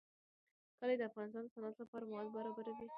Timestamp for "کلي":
0.79-0.95